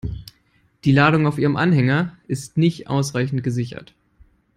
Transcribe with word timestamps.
Die 0.83 0.93
Ladung 0.93 1.27
auf 1.27 1.37
Ihrem 1.37 1.55
Anhänger 1.55 2.17
ist 2.27 2.57
nicht 2.57 2.87
ausreichend 2.87 3.43
gesichert. 3.43 3.93